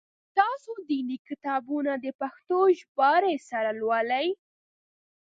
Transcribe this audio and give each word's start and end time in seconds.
تاسو 0.37 0.71
دیني 0.87 1.17
کتابونه 1.27 1.91
د 1.97 2.07
پښتو 2.21 2.59
ژباړي 2.79 3.35
سره 3.49 3.69
لولی؟ 3.79 4.27